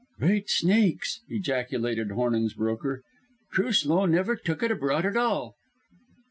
"Great 0.17 0.49
snakes!" 0.49 1.19
ejaculated 1.29 2.09
Hornung's 2.09 2.55
broker. 2.55 3.03
"Truslow 3.53 4.07
never 4.07 4.35
took 4.35 4.63
it 4.63 4.71
abroad 4.71 5.05
at 5.05 5.15
all." 5.15 5.53